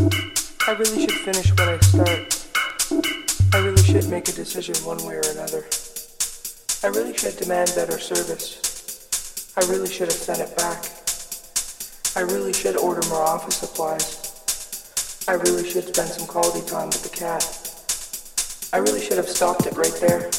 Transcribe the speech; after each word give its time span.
I 0.00 0.72
really 0.78 1.00
should 1.06 1.20
finish 1.20 1.50
what 1.50 1.68
I 1.68 1.78
start. 1.80 2.46
I 3.52 3.58
really 3.58 3.82
should 3.82 4.08
make 4.08 4.28
a 4.28 4.32
decision 4.32 4.74
one 4.76 4.96
way 5.04 5.16
or 5.16 5.30
another. 5.32 5.66
I 6.82 6.86
really 6.86 7.14
should 7.14 7.36
demand 7.36 7.72
better 7.76 7.98
service. 7.98 9.52
I 9.58 9.60
really 9.70 9.90
should 9.90 10.08
have 10.08 10.16
sent 10.16 10.40
it 10.40 10.56
back. 10.56 10.86
I 12.16 12.20
really 12.20 12.54
should 12.54 12.78
order 12.78 13.06
more 13.08 13.20
office 13.20 13.56
supplies. 13.56 15.24
I 15.28 15.32
really 15.32 15.68
should 15.68 15.94
spend 15.94 16.08
some 16.08 16.26
quality 16.26 16.66
time 16.66 16.86
with 16.86 17.02
the 17.02 17.14
cat. 17.14 17.44
I 18.72 18.78
really 18.78 19.04
should 19.04 19.18
have 19.18 19.28
stopped 19.28 19.66
it 19.66 19.76
right 19.76 19.94
there. 20.00 20.30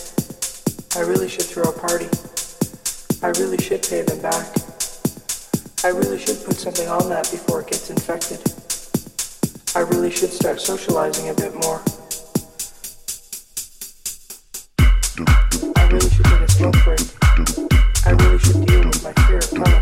I 0.96 1.08
really 1.08 1.30
should 1.30 1.46
throw 1.46 1.64
a 1.66 1.78
party. 1.78 2.10
I 3.22 3.28
really 3.40 3.58
should 3.58 3.84
pay 3.84 4.02
them 4.02 4.22
back. 4.22 4.48
I 5.84 5.90
really 5.90 6.18
should 6.18 6.44
put 6.46 6.56
something 6.56 6.88
on 6.88 7.10
that 7.10 7.30
before 7.30 7.62
it 7.62 7.68
gets 7.68 7.92
infected. 7.92 8.61
I 9.74 9.80
really 9.80 10.12
should 10.12 10.32
start 10.34 10.60
socializing 10.60 11.30
a 11.30 11.34
bit 11.34 11.54
more. 11.56 11.82
I 15.78 15.88
really 15.90 16.10
should 16.10 16.26
get 16.26 16.42
a 16.42 16.52
smoke 16.52 16.76
break. 16.84 17.00
I 18.06 18.12
really 18.12 18.40
should 18.40 18.66
deal 18.66 18.86
with 18.86 19.02
my 19.02 19.14
fear 19.24 19.38
of 19.38 19.50
tunnel. 19.50 19.82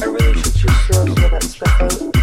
I 0.00 0.04
really 0.04 0.34
should 0.34 0.54
just 0.54 0.86
throw 0.86 1.06
some 1.06 1.24
of 1.24 1.30
that 1.32 1.42
stuff 1.42 1.82
out. 1.82 2.19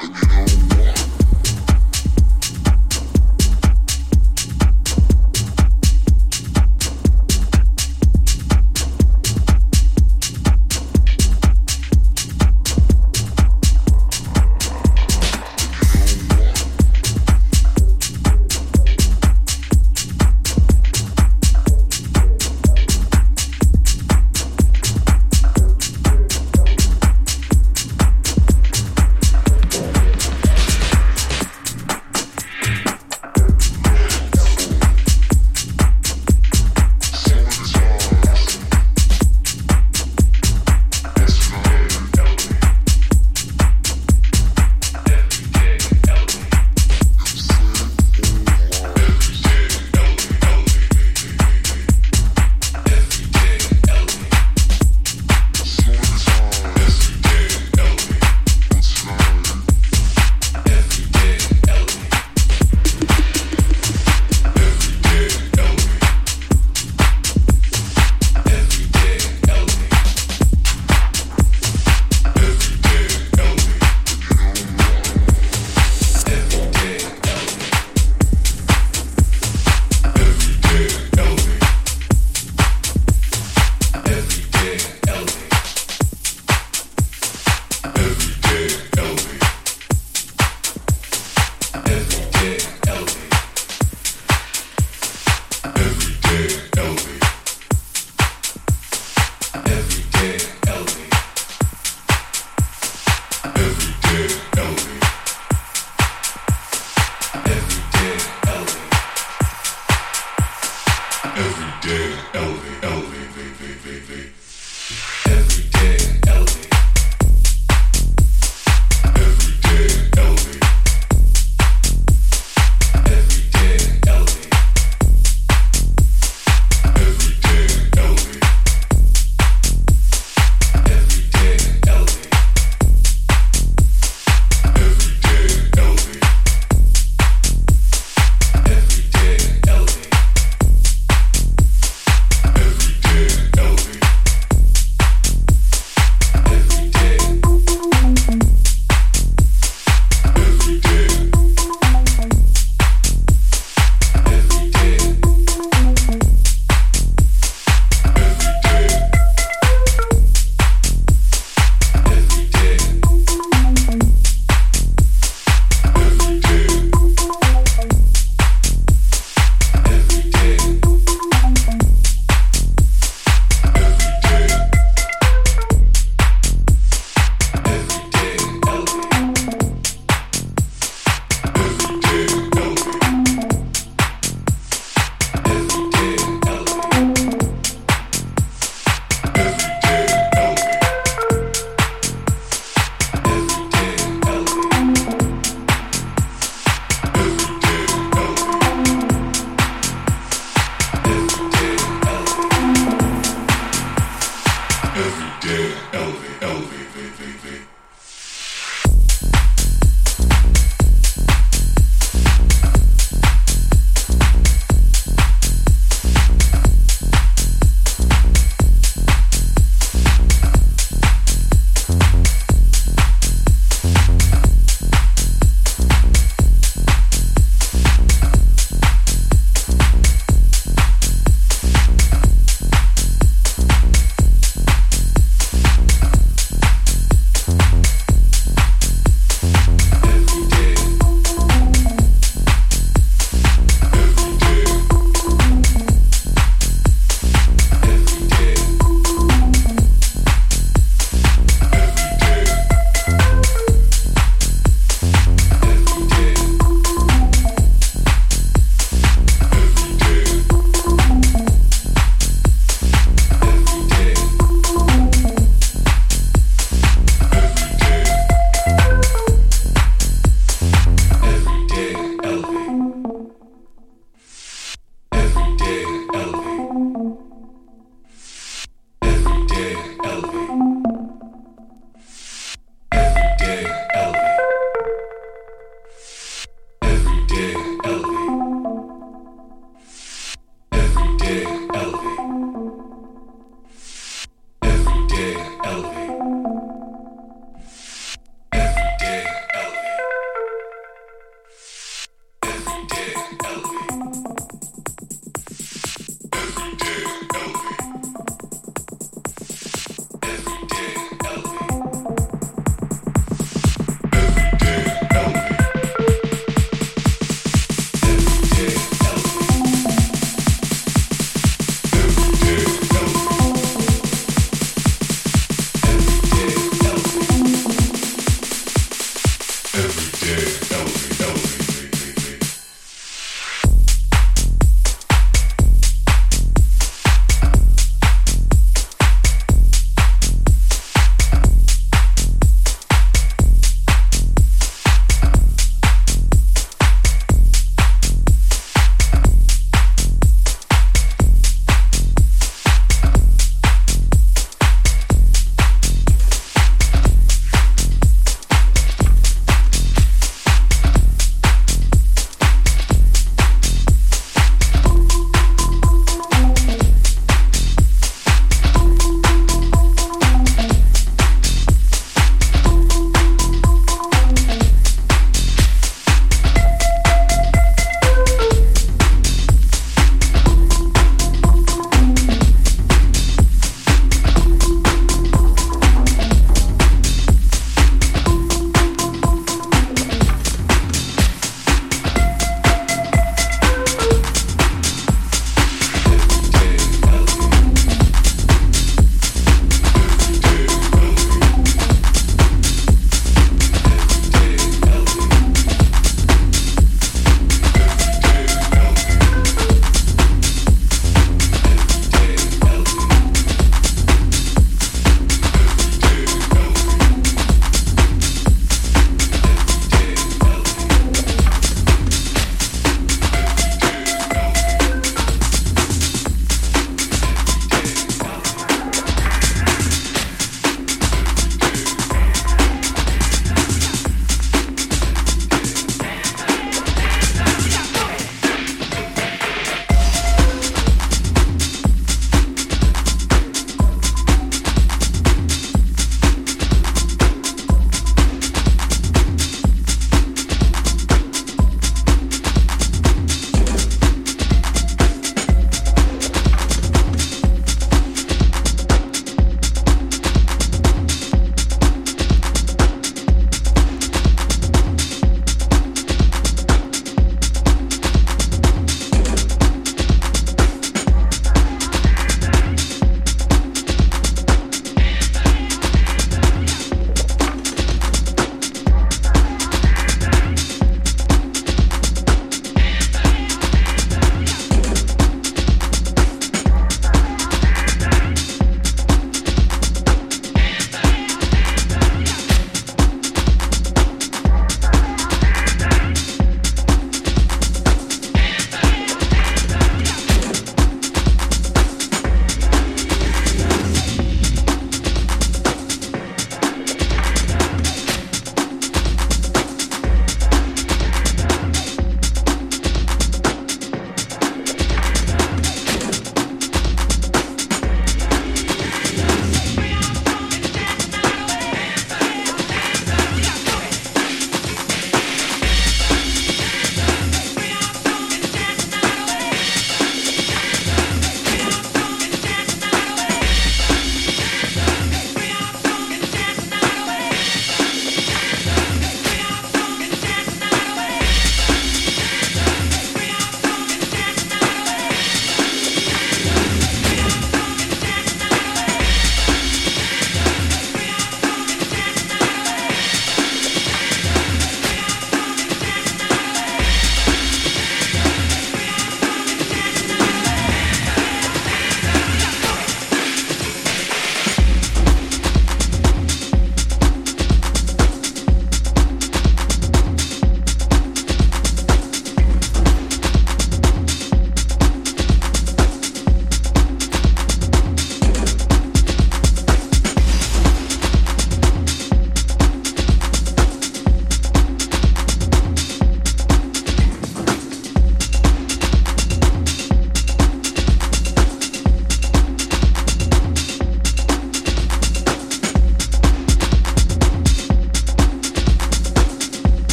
you 0.00 0.08
know 0.10 0.57